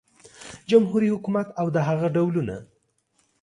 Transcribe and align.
جمهوري 0.71 1.09
حکومت 1.15 1.47
او 1.59 1.67
د 1.75 1.77
هغه 1.87 2.07
ډولونه 2.15 2.55